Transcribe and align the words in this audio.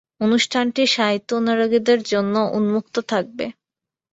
অনুষ্ঠানটি 0.21 0.81
সাহিত্যানুরাগীদের 0.95 1.99
জন্য 2.11 2.35
উন্মুক্ত 2.57 2.95
থাকবে। 3.11 3.45